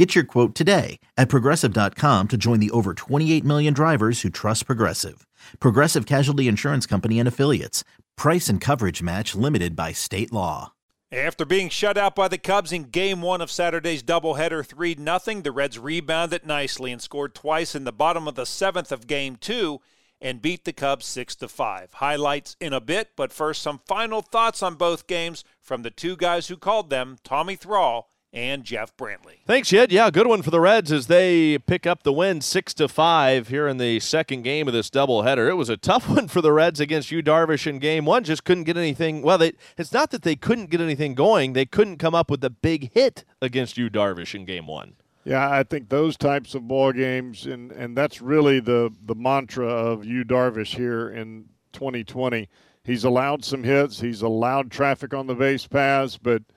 [0.00, 4.64] Get your quote today at progressive.com to join the over 28 million drivers who trust
[4.64, 5.26] Progressive.
[5.58, 7.84] Progressive Casualty Insurance Company and Affiliates.
[8.16, 10.72] Price and coverage match limited by state law.
[11.12, 15.42] After being shut out by the Cubs in game one of Saturday's doubleheader 3 0,
[15.42, 19.36] the Reds rebounded nicely and scored twice in the bottom of the seventh of game
[19.36, 19.82] two
[20.18, 21.92] and beat the Cubs 6 to 5.
[21.92, 26.16] Highlights in a bit, but first some final thoughts on both games from the two
[26.16, 29.38] guys who called them, Tommy Thrall and Jeff Brantley.
[29.46, 29.90] Thanks, Jed.
[29.90, 33.48] Yeah, good one for the Reds as they pick up the win six to five
[33.48, 35.48] here in the second game of this doubleheader.
[35.48, 38.24] It was a tough one for the Reds against Yu Darvish in game one.
[38.24, 39.22] Just couldn't get anything.
[39.22, 42.44] Well, they, it's not that they couldn't get anything going; they couldn't come up with
[42.44, 44.94] a big hit against Yu Darvish in game one.
[45.24, 49.68] Yeah, I think those types of ball games, and, and that's really the, the mantra
[49.68, 51.44] of Yu Darvish here in
[51.74, 52.48] 2020.
[52.84, 56.42] He's allowed some hits, he's allowed traffic on the base paths, but–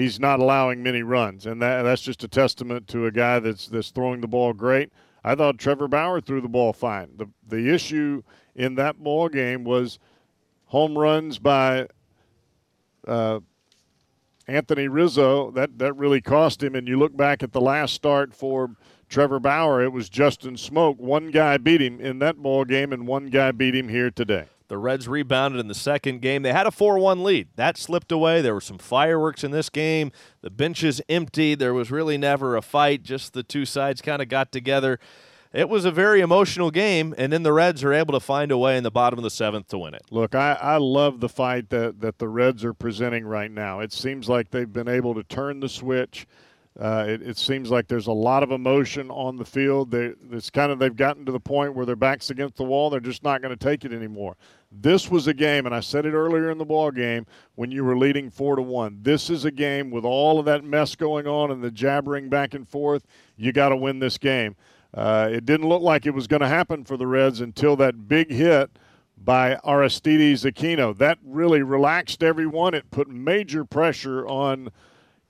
[0.00, 3.68] he's not allowing many runs, and that, that's just a testament to a guy that's
[3.68, 4.92] that's throwing the ball great.
[5.22, 7.10] I thought Trevor Bauer threw the ball fine.
[7.16, 8.22] The the issue
[8.54, 9.98] in that ball game was
[10.66, 11.88] home runs by
[13.06, 13.40] uh,
[14.46, 15.50] Anthony Rizzo.
[15.50, 16.74] That that really cost him.
[16.74, 18.70] And you look back at the last start for
[19.08, 20.98] Trevor Bauer, it was Justin Smoak.
[20.98, 24.46] One guy beat him in that ball game, and one guy beat him here today.
[24.70, 26.42] The Reds rebounded in the second game.
[26.42, 27.48] They had a 4 1 lead.
[27.56, 28.40] That slipped away.
[28.40, 30.12] There were some fireworks in this game.
[30.42, 31.56] The benches empty.
[31.56, 33.02] There was really never a fight.
[33.02, 35.00] Just the two sides kind of got together.
[35.52, 38.56] It was a very emotional game, and then the Reds are able to find a
[38.56, 40.02] way in the bottom of the seventh to win it.
[40.12, 43.80] Look, I, I love the fight that, that the Reds are presenting right now.
[43.80, 46.28] It seems like they've been able to turn the switch.
[46.78, 49.90] Uh, it, it, seems like there's a lot of emotion on the field.
[49.90, 52.90] They, it's kind of they've gotten to the point where their backs against the wall.
[52.90, 54.36] They're just not going to take it anymore.
[54.70, 57.84] This was a game, and I said it earlier in the ball game when you
[57.84, 59.00] were leading four to one.
[59.02, 62.54] This is a game with all of that mess going on and the jabbering back
[62.54, 63.04] and forth.
[63.36, 64.54] You got to win this game.
[64.94, 68.06] Uh, it didn't look like it was going to happen for the Reds until that
[68.08, 68.70] big hit
[69.18, 70.96] by Aristides Aquino.
[70.96, 72.74] That really relaxed everyone.
[72.74, 74.70] It put major pressure on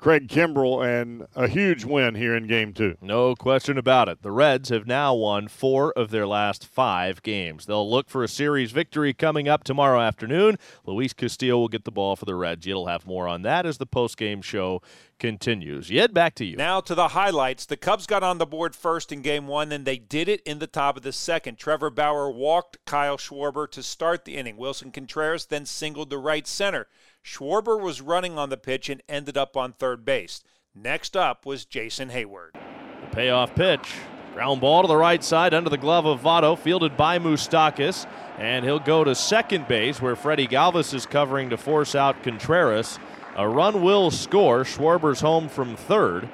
[0.00, 2.97] Craig Kimbrel and a huge win here in game two.
[3.03, 4.22] No question about it.
[4.22, 7.66] The Reds have now won four of their last five games.
[7.66, 10.56] They'll look for a series victory coming up tomorrow afternoon.
[10.87, 12.66] Luis Castillo will get the ball for the Reds.
[12.66, 14.81] You'll have more on that as the post-game show
[15.19, 15.91] continues.
[15.91, 16.56] Yed, back to you.
[16.56, 17.66] Now to the highlights.
[17.66, 20.60] The Cubs got on the board first in game one, and they did it in
[20.60, 21.59] the top of the second.
[21.59, 24.56] Trevor Bauer walked Kyle Schwarber to start the inning.
[24.56, 26.87] Willson Contreras then singled to right center.
[27.25, 30.42] Schwarber was running on the pitch and ended up on third base.
[30.75, 32.53] Next up was Jason Heyward.
[32.54, 33.92] The payoff pitch.
[34.34, 38.06] Ground ball to the right side under the glove of Votto, fielded by Moustakas,
[38.38, 43.00] and he'll go to second base where Freddie Galvis is covering to force out Contreras.
[43.36, 44.62] A run will score.
[44.62, 46.28] Schwarber's home from third,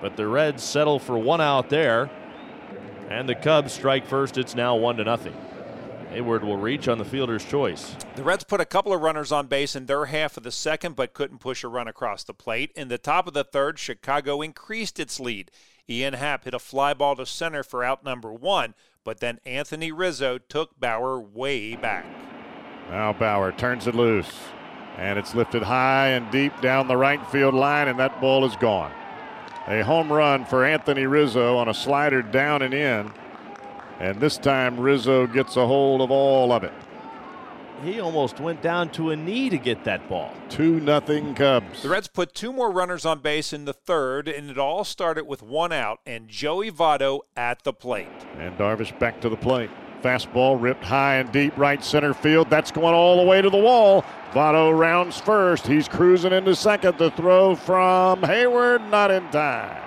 [0.00, 2.10] but the Reds settle for one out there,
[3.08, 4.36] and the Cubs strike first.
[4.36, 5.36] It's now one to nothing.
[6.10, 7.94] Heyward will reach on the fielder's choice.
[8.16, 10.96] The Reds put a couple of runners on base in their half of the second,
[10.96, 12.72] but couldn't push a run across the plate.
[12.74, 15.50] In the top of the third, Chicago increased its lead.
[15.88, 18.74] Ian Happ hit a fly ball to center for out number one,
[19.04, 22.06] but then Anthony Rizzo took Bauer way back.
[22.90, 24.30] Now Bauer turns it loose,
[24.96, 28.56] and it's lifted high and deep down the right field line, and that ball is
[28.56, 28.92] gone.
[29.66, 33.12] A home run for Anthony Rizzo on a slider down and in.
[34.00, 36.72] And this time Rizzo gets a hold of all of it.
[37.84, 40.32] He almost went down to a knee to get that ball.
[40.50, 41.82] 2 nothing Cubs.
[41.82, 45.26] The Reds put two more runners on base in the third, and it all started
[45.28, 48.08] with one out and Joey Votto at the plate.
[48.36, 49.70] And Darvish back to the plate.
[50.02, 52.50] Fastball ripped high and deep right center field.
[52.50, 54.04] That's going all the way to the wall.
[54.32, 55.66] Votto rounds first.
[55.66, 56.98] He's cruising into second.
[56.98, 59.82] The throw from Heyward, not in time.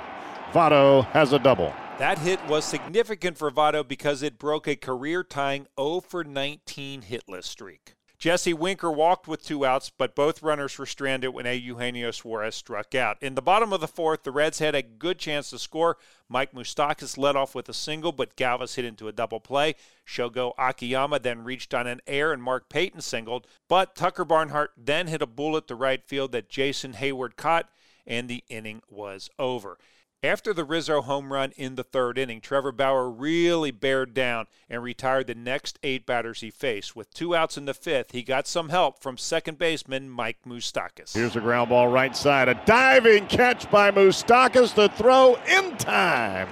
[0.53, 1.73] Votto has a double.
[1.97, 7.03] That hit was significant for Votto because it broke a career tying 0 for 19
[7.03, 7.95] hitless streak.
[8.21, 12.93] Jesse Winker walked with two outs, but both runners were stranded when Eugenio Suarez struck
[12.93, 13.17] out.
[13.19, 15.97] In the bottom of the fourth, the Reds had a good chance to score.
[16.29, 19.73] Mike Moustakas led off with a single, but Galvis hit into a double play.
[20.07, 23.47] Shogo Akiyama then reached on an air, and Mark Payton singled.
[23.67, 27.69] But Tucker Barnhart then hit a bullet to right field that Jason Heyward caught,
[28.05, 29.79] and the inning was over.
[30.23, 34.83] After the Rizzo home run in the third inning, Trevor Bauer really bared down and
[34.83, 36.95] retired the next eight batters he faced.
[36.95, 41.15] With two outs in the fifth, he got some help from second baseman Mike Moustakas.
[41.15, 42.49] Here's a ground ball right side.
[42.49, 46.49] A diving catch by Moustakas to throw in time.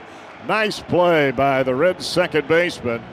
[0.48, 3.04] Nice play by the Red second baseman.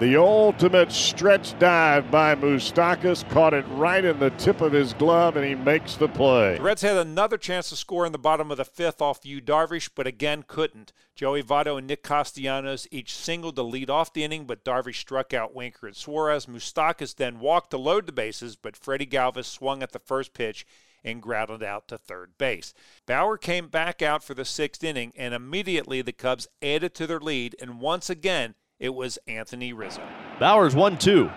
[0.00, 5.34] The ultimate stretch dive by Moustakas caught it right in the tip of his glove,
[5.34, 6.56] and he makes the play.
[6.56, 9.40] The Reds had another chance to score in the bottom of the fifth off Yu
[9.40, 10.92] Darvish, but again couldn't.
[11.16, 15.34] Joey Votto and Nick Castellanos each singled to lead off the inning, but Darvish struck
[15.34, 16.46] out Winker and Suarez.
[16.46, 20.64] Moustakas then walked to load the bases, but Freddie Galvis swung at the first pitch
[21.02, 22.72] and grounded out to third base.
[23.06, 27.18] Bauer came back out for the sixth inning, and immediately the Cubs added to their
[27.18, 30.02] lead, and once again, it was Anthony Rizzo.
[30.38, 31.30] Bauer's 1 2.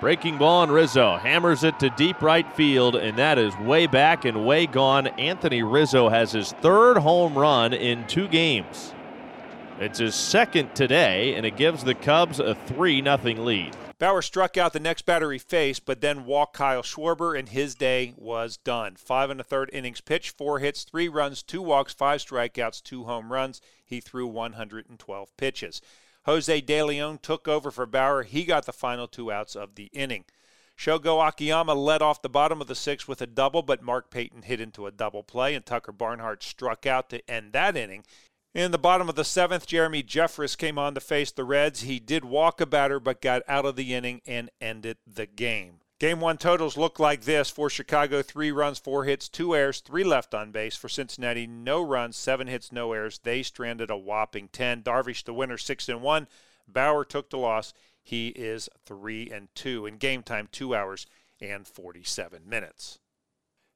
[0.00, 1.16] Breaking ball on Rizzo.
[1.16, 5.06] Hammers it to deep right field, and that is way back and way gone.
[5.06, 8.94] Anthony Rizzo has his third home run in two games.
[9.80, 13.76] It's his second today, and it gives the Cubs a 3 0 lead.
[13.98, 17.74] Bauer struck out the next batter he faced, but then walked Kyle Schwarber, and his
[17.74, 18.96] day was done.
[18.96, 23.04] Five and a third innings pitched, four hits, three runs, two walks, five strikeouts, two
[23.04, 23.60] home runs.
[23.84, 25.80] He threw 112 pitches.
[26.26, 28.22] Jose De Leon took over for Bauer.
[28.22, 30.24] He got the final two outs of the inning.
[30.76, 34.42] Shogo Akiyama led off the bottom of the sixth with a double, but Mark Payton
[34.42, 38.04] hit into a double play, and Tucker Barnhart struck out to end that inning.
[38.54, 41.82] In the bottom of the seventh, Jeremy Jeffress came on to face the Reds.
[41.82, 45.80] He did walk a batter, but got out of the inning and ended the game.
[46.00, 50.02] Game one totals look like this for Chicago three runs, four hits, two errors, three
[50.02, 50.74] left on base.
[50.74, 53.20] For Cincinnati, no runs, seven hits, no errors.
[53.22, 54.82] They stranded a whopping 10.
[54.82, 56.26] Darvish, the winner, six and one.
[56.66, 57.72] Bauer took the loss.
[58.02, 59.86] He is three and two.
[59.86, 61.06] In game time, two hours
[61.40, 62.98] and 47 minutes.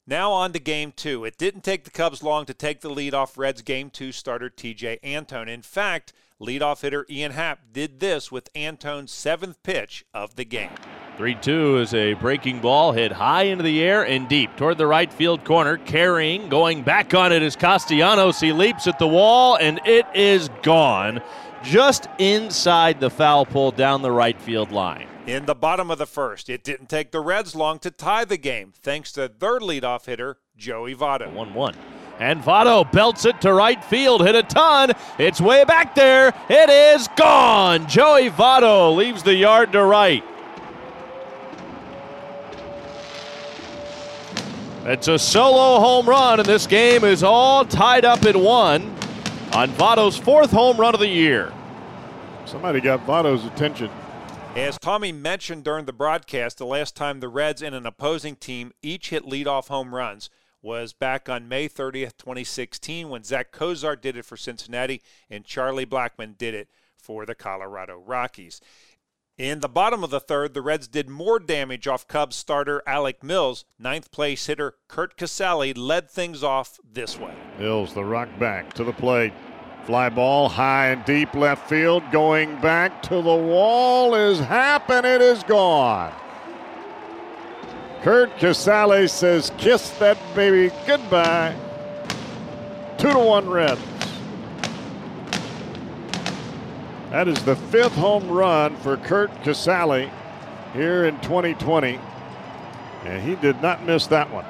[0.04, 1.24] Now on to game two.
[1.24, 4.50] It didn't take the Cubs long to take the lead off Reds game two starter
[4.50, 5.48] Tejay Antone.
[5.48, 10.70] In fact, leadoff hitter Ian Happ did this with Antone's seventh pitch of the game.
[11.18, 14.86] 3 2 is a breaking ball hit high into the air and deep toward the
[14.86, 15.76] right field corner.
[15.78, 18.38] Carrying, going back on it is Castellanos.
[18.38, 21.20] He leaps at the wall and it is gone
[21.64, 25.08] just inside the foul pole down the right field line.
[25.26, 28.38] In the bottom of the first, it didn't take the Reds long to tie the
[28.38, 31.32] game thanks to their leadoff hitter, Joey Votto.
[31.32, 31.74] 1 1.
[32.20, 34.92] And Votto belts it to right field, hit a ton.
[35.18, 36.32] It's way back there.
[36.48, 37.88] It is gone.
[37.88, 40.22] Joey Votto leaves the yard to right.
[44.88, 48.88] It's a solo home run, and this game is all tied up at one
[49.52, 51.52] on Votto's fourth home run of the year.
[52.46, 53.90] Somebody got Votto's attention.
[54.56, 58.72] As Tommy mentioned during the broadcast, the last time the Reds and an opposing team
[58.80, 60.30] each hit leadoff home runs
[60.62, 65.84] was back on May 30th, 2016, when Zack Cozart did it for Cincinnati and Charlie
[65.84, 68.62] Blackmon did it for the Colorado Rockies.
[69.38, 73.22] In the bottom of the third, the Reds did more damage off Cubs starter Alec
[73.22, 73.64] Mills.
[73.78, 77.32] Ninth place hitter Curt Casali led things off this way.
[77.56, 79.32] Mills, the rock back to the plate.
[79.84, 82.02] Fly ball high and deep left field.
[82.10, 86.12] Going back to the wall is Happ and it is gone.
[88.02, 91.54] Curt Casali says, kiss that baby goodbye.
[92.98, 93.80] Two to one Reds.
[97.10, 100.10] That is the fifth home run for Curt Casali
[100.74, 101.98] here in 2020.
[103.04, 104.44] And he did not miss that one.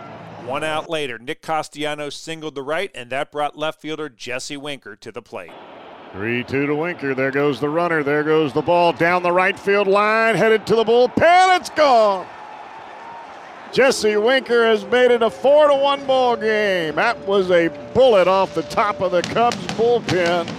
[0.45, 4.97] One out later, Nick Castellanos singled to right, and that brought left fielder Jesse Winker
[4.97, 5.53] to the plate.
[6.13, 7.15] 3 2 to Winker.
[7.15, 8.03] There goes the runner.
[8.03, 11.61] There goes the ball down the right field line, headed to the bullpen.
[11.61, 12.27] It's gone.
[13.73, 16.97] Jesse Winker has made it a 4 to 1 ball game.
[16.97, 20.58] That was a bullet off the top of the Cubs bullpen.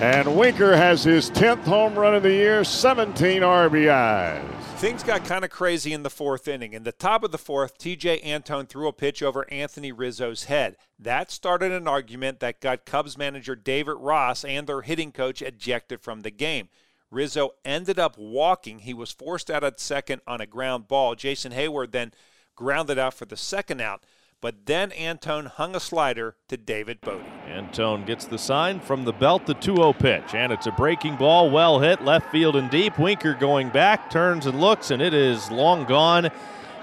[0.00, 4.62] And Winker has his 10th home run of the year, 17 RBIs.
[4.76, 6.72] Things got kind of crazy in the fourth inning.
[6.72, 10.76] In the top of the fourth, Tejay Antone threw a pitch over Anthony Rizzo's head.
[11.00, 16.00] That started an argument that got Cubs manager David Ross and their hitting coach ejected
[16.00, 16.68] from the game.
[17.10, 18.78] Rizzo ended up walking.
[18.80, 21.16] He was forced out at second on a ground ball.
[21.16, 22.12] Jason Heyward then
[22.54, 24.04] grounded out for the second out.
[24.40, 27.24] But then Antone hung a slider to David Bote.
[27.48, 30.32] Antone gets the sign from the belt, the 2 0 pitch.
[30.32, 32.98] And it's a breaking ball, well hit, left field and deep.
[33.00, 36.30] Winker going back, turns and looks, and it is long gone.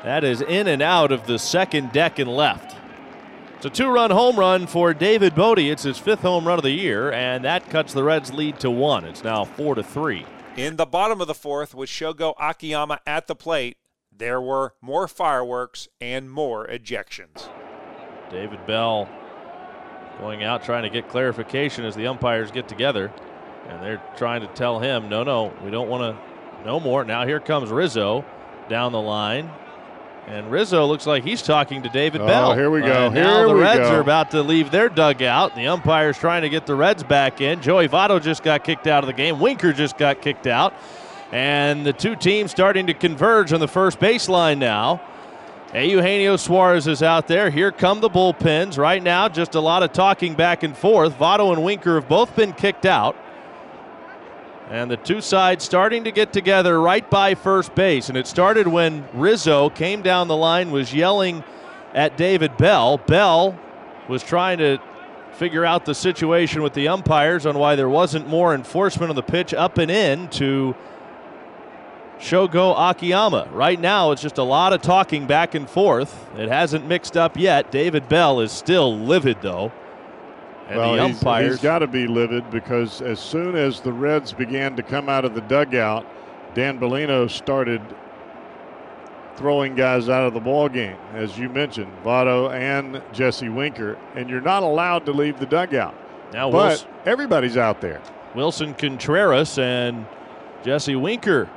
[0.03, 2.75] That is in and out of the second deck and left.
[3.55, 5.59] It's a two run home run for David Bote.
[5.59, 8.69] It's his fifth home run of the year, and that cuts the Reds' lead to
[8.69, 9.05] one.
[9.05, 10.25] It's now 4 to 3.
[10.57, 13.77] In the bottom of the fourth, with Shogo Akiyama at the plate,
[14.17, 17.49] there were more fireworks and more ejections.
[18.29, 19.09] David Bell
[20.19, 23.13] going out trying to get clarification as the umpires get together.
[23.67, 27.03] And they're trying to tell him, no, no, we don't want to, no more.
[27.03, 28.23] Now here comes Rizzo
[28.69, 29.49] down the line.
[30.27, 32.55] And Rizzo looks like he's talking to David oh, Bell.
[32.55, 33.07] Here we go.
[33.07, 33.95] Uh, here now the we Reds go.
[33.95, 35.55] are about to leave their dugout.
[35.55, 37.61] The umpire's trying to get the Reds back in.
[37.61, 39.39] Joey Votto just got kicked out of the game.
[39.39, 40.73] Winker just got kicked out.
[41.35, 45.01] And the two teams starting to converge on the first baseline now.
[45.73, 47.49] Eugenio Suarez is out there.
[47.49, 48.77] Here come the bullpens.
[48.77, 51.19] Right now, just a lot of talking back and forth.
[51.19, 53.17] Votto and Winker have both been kicked out.
[54.69, 58.07] And the two sides starting to get together right by first base.
[58.07, 61.43] And it started when Rizzo came down the line, was yelling
[61.93, 62.97] at David Bell.
[62.97, 63.59] Bell
[64.07, 64.77] was trying to
[65.33, 69.21] figure out the situation with the umpires on why there wasn't more enforcement on the
[69.21, 70.73] pitch up and in to
[72.19, 73.47] Shogo Akiyama.
[73.51, 76.27] Right now, it's just a lot of talking back and forth.
[76.37, 77.71] It hasn't mixed up yet.
[77.71, 79.71] David Bell is still livid, though.
[80.69, 84.33] And well, the he's- he's got to be livid because as soon as the Reds
[84.33, 86.05] began to come out of the dugout,
[86.55, 87.81] Dan Bellino started
[89.35, 94.29] throwing guys out of the ball game, as you mentioned, Votto and Jesse Winker, and
[94.29, 95.93] you're not allowed to leave the dugout.
[96.33, 98.01] now But Willson, everybody's out there.
[98.33, 100.05] Willson Contreras and
[100.63, 101.49] Jesse Winker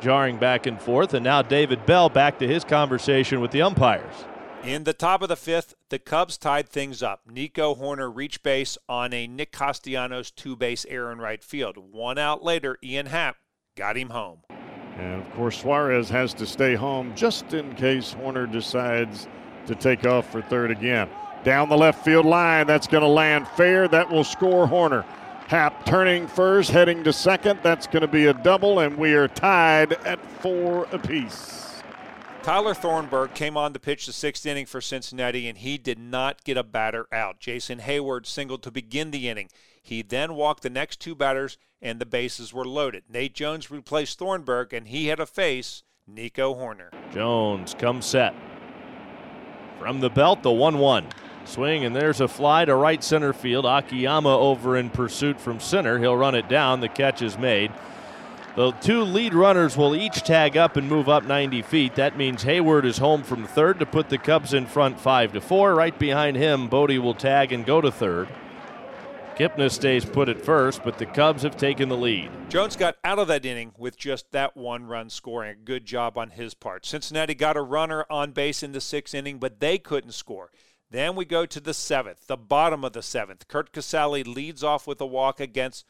[0.00, 4.24] jarring back and forth, and now David Bell back to his conversation with the umpires.
[4.64, 7.20] In the top of the fifth, the Cubs tied things up.
[7.30, 11.76] Nico Hoerner reached base on a Nick Castellanos two base error in right field.
[11.78, 13.36] One out later, Ian Happ
[13.76, 14.40] got him home.
[14.96, 19.28] And of course, Suarez has to stay home just in case Hoerner decides
[19.66, 21.08] to take off for third again.
[21.44, 23.86] Down the left field line, that's going to land fair.
[23.86, 25.04] That will score Hoerner.
[25.48, 27.60] Happ turning first, heading to second.
[27.62, 31.82] That's going to be a double, and we are tied at four apiece.
[32.42, 36.44] Tyler Thornburg came on to pitch the sixth inning for Cincinnati, and he did not
[36.44, 37.40] get a batter out.
[37.40, 39.48] Jason Heyward singled to begin the inning.
[39.82, 43.04] He then walked the next two batters, and the bases were loaded.
[43.08, 46.90] Nate Jones replaced Thornburg, and he had to face Nico Hoerner.
[47.10, 48.34] Jones comes set.
[49.78, 51.06] From the belt, the 1 1.
[51.48, 53.64] Swing, and there's a fly to right center field.
[53.64, 55.98] Akiyama over in pursuit from center.
[55.98, 56.80] He'll run it down.
[56.80, 57.72] The catch is made.
[58.56, 61.94] The two lead runners will each tag up and move up 90 feet.
[61.94, 65.40] That means Heyward is home from third to put the Cubs in front 5 to
[65.40, 65.74] 4.
[65.74, 68.28] Right behind him, Bote will tag and go to third.
[69.36, 72.28] Kipnis stays put at first, but the Cubs have taken the lead.
[72.48, 75.52] Jones got out of that inning with just that one run scoring.
[75.52, 76.84] A good job on his part.
[76.84, 80.50] Cincinnati got a runner on base in the sixth inning, but they couldn't score.
[80.90, 83.48] Then we go to the seventh, the bottom of the seventh.
[83.48, 85.84] Curt Casali leads off with a walk against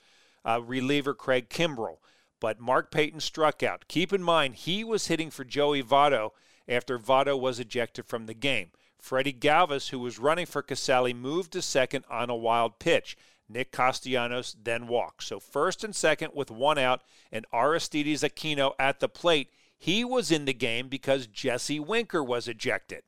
[0.45, 1.99] uh, reliever Craig Kimbrel,
[2.41, 3.85] but Mark Payton struck out.
[3.89, 6.31] Keep in mind, he was hitting for Joey Votto
[6.67, 8.71] after Votto was ejected from the game.
[8.99, 13.17] Freddie Galvis, who was running for Casali, moved to second on a wild pitch.
[13.49, 15.23] Nick Castellanos then walked.
[15.23, 17.03] So first and second with one out,
[17.33, 19.51] and Aristides Aquino at the plate.
[19.77, 23.05] He was in the game because Jesse Winker was ejected,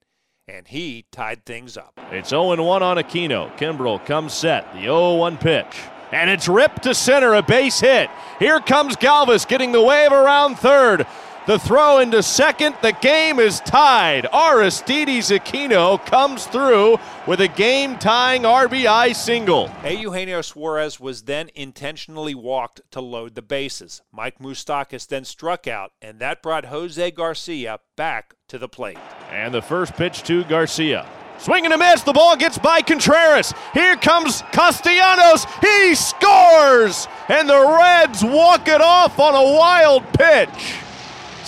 [0.57, 1.99] and he tied things up.
[2.11, 3.57] It's 0 1 on Aquino.
[3.57, 4.73] Kimbrel comes set.
[4.75, 5.79] The 0 1 pitch.
[6.13, 8.11] And it's ripped to center, a base hit.
[8.41, 11.07] Here comes Galvis getting the wave around third.
[11.47, 12.77] The throw into second.
[12.83, 14.27] The game is tied.
[14.27, 19.71] Aristides Aquino comes through with a game tying RBI single.
[19.83, 24.03] Eugenio Suarez was then intentionally walked to load the bases.
[24.13, 28.99] Mike Moustakas then struck out, and that brought Jose Garcia back to the plate.
[29.31, 31.09] And the first pitch to Garcia.
[31.39, 32.03] Swing and a miss.
[32.03, 33.55] The ball gets by Contreras.
[33.73, 35.47] Here comes Castellanos.
[35.63, 37.09] He scores!
[37.29, 40.75] And the Reds walk it off on a wild pitch.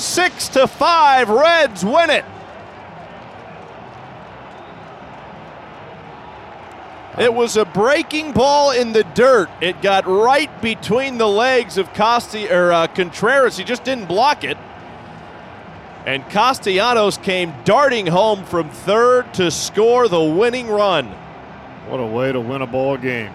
[0.02, 2.24] Six to five, Reds win it.
[7.16, 9.48] It was a breaking ball in the dirt.
[9.60, 13.56] It got right between the legs of Costi or uh, Contreras.
[13.56, 14.58] He just didn't block it.
[16.04, 21.06] And Castellanos came darting home from third to score the winning run.
[21.86, 23.32] What a way to win a ball game.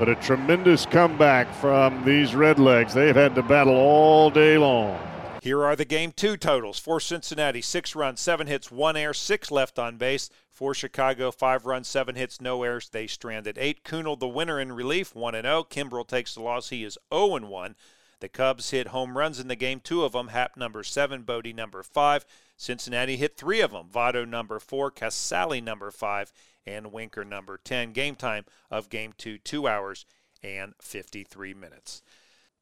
[0.00, 2.92] But a tremendous comeback from these Redlegs.
[2.92, 4.98] They've had to battle all day long.
[5.42, 6.78] Here are the game two totals.
[6.78, 10.30] For Cincinnati, six runs, seven hits, one error, six left on base.
[10.50, 12.88] For Chicago, five runs, seven hits, no errors.
[12.88, 13.84] They stranded eight.
[13.84, 15.66] Kunal, the winner in relief, 1 0.
[15.70, 16.70] Kimbrel takes the loss.
[16.70, 17.76] He is 0 1.
[18.20, 20.28] The Cubs hit home runs in the game, two of them.
[20.28, 22.26] Happ number seven, Bote number five.
[22.56, 23.86] Cincinnati hit three of them.
[23.88, 26.32] Votto number four, Casali number five,
[26.66, 27.92] and Winker number 10.
[27.92, 30.04] Game time of game two, two hours
[30.42, 32.02] and 53 minutes.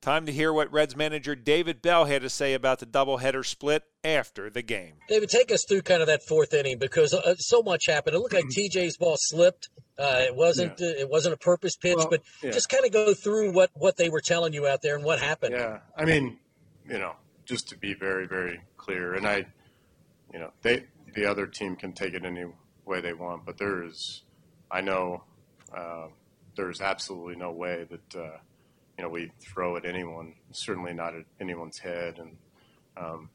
[0.03, 3.83] Time to hear what Reds manager David Bell had to say about the doubleheader split
[4.05, 4.95] after the game.
[5.09, 8.15] David, take us through kind of that fourth inning because uh, so much happened.
[8.15, 9.69] It looked like TJ's ball slipped.
[9.99, 10.89] Uh, it wasn't yeah.
[10.89, 12.51] uh, it wasn't a purpose pitch, well, but yeah.
[12.51, 15.19] just kind of go through what what they were telling you out there and what
[15.19, 15.55] happened.
[15.55, 16.39] Yeah, I mean,
[16.89, 19.47] you know, just to be very very clear, and I,
[20.33, 20.85] you know, they
[21.15, 22.45] the other team can take it any
[22.85, 24.23] way they want, but there is,
[24.71, 25.25] I know,
[25.75, 26.09] uh,
[26.57, 28.37] there's absolutely no way that uh,
[28.97, 32.19] you know, we throw at anyone, certainly not at anyone's head.
[32.19, 32.37] And,
[32.97, 33.29] um,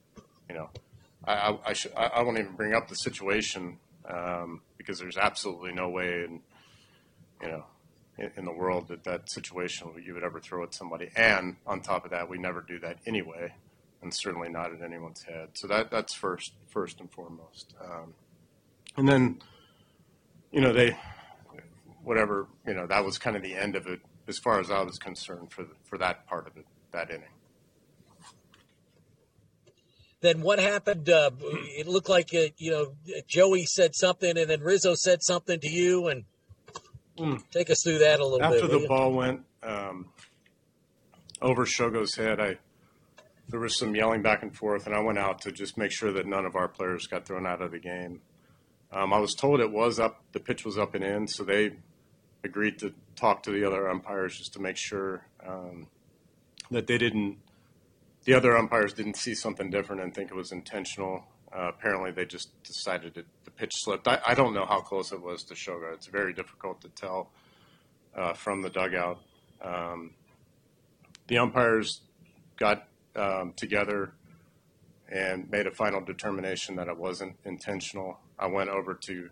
[0.49, 0.69] you know,
[1.25, 3.77] I, I, I, should, I, I, won't even bring up the situation
[4.09, 6.41] um, because there's absolutely no way in,
[7.41, 7.65] you know,
[8.17, 11.09] in, in, the world that that situation you would ever throw at somebody.
[11.15, 13.53] And on top of that, we never do that anyway,
[14.01, 15.49] and certainly not at anyone's head.
[15.53, 17.75] So that that's first, first and foremost.
[17.79, 18.15] Um,
[18.97, 19.41] and then,
[20.51, 20.97] you know, they,
[22.03, 24.81] whatever, you know, that was kind of the end of it as far as I
[24.81, 27.23] was concerned for the, for that part of it, that inning.
[30.21, 31.09] Then what happened?
[31.09, 32.93] Uh, it looked like uh, you know
[33.27, 36.25] Joey said something, and then Rizzo said something to you, and
[37.17, 37.41] mm.
[37.51, 38.63] take us through that a little After bit.
[38.65, 40.09] After the ball went um,
[41.41, 42.57] over Shogo's head, I
[43.49, 46.11] there was some yelling back and forth, and I went out to just make sure
[46.13, 48.21] that none of our players got thrown out of the game.
[48.93, 51.71] Um, I was told it was up, the pitch was up and in, so they
[52.43, 55.87] agreed to talk to the other umpires just to make sure um,
[56.69, 57.37] that they didn't,
[58.23, 61.23] the other umpires didn't see something different and think it was intentional.
[61.53, 64.07] Uh, apparently, they just decided that the pitch slipped.
[64.07, 65.93] I, I, don't know how close it was to Shogo.
[65.93, 67.29] It's very difficult to tell
[68.15, 69.19] uh, from the dugout.
[69.61, 70.13] Um,
[71.27, 72.01] the umpires
[72.57, 74.13] got um, together
[75.09, 78.19] and made a final determination that it wasn't intentional.
[78.39, 79.29] I went over to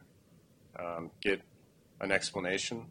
[0.78, 1.42] um, get
[2.02, 2.88] an explanation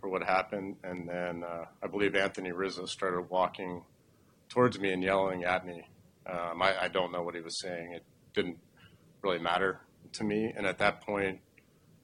[0.00, 0.76] for what happened.
[0.84, 3.82] And then uh, I believe Anthony Rizzo started walking
[4.48, 5.82] towards me and yelling at me.
[6.26, 7.92] Um, I, I, don't know what he was saying.
[7.92, 8.58] It didn't
[9.22, 9.80] really matter
[10.12, 10.52] to me.
[10.56, 11.40] And at that point,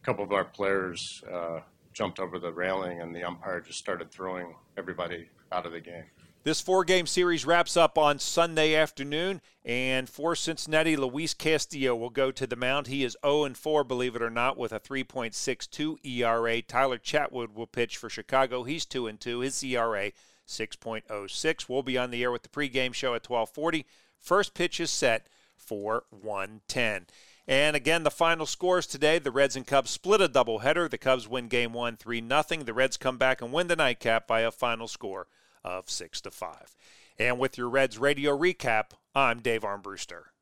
[0.02, 1.60] a couple of our players uh,
[1.92, 6.04] jumped over the railing, and the umpire just started throwing everybody out of the game.
[6.44, 12.10] This four game series wraps up on Sunday afternoon, and for Cincinnati, Luis Castillo will
[12.10, 12.86] go to the mound.
[12.86, 16.60] He is 0 4, believe it or not, with a 3.62 ERA.
[16.60, 18.62] Tyler Chatwood will pitch for Chicago.
[18.64, 19.40] He's 2 2.
[19.40, 20.12] His ERA
[20.46, 21.66] 6.06.
[21.66, 23.86] We'll be on the air with the pregame show at 1240.
[24.20, 27.06] First pitch is set for 110.
[27.48, 30.90] And again, the final scores today the Reds and Cubs split a doubleheader.
[30.90, 32.42] The Cubs win game one 3 0.
[32.64, 35.26] The Reds come back and win the nightcap by a final score
[35.64, 36.76] of 6 to 5.
[37.18, 40.33] And with your Reds radio recap, I'm Dave Armbruster.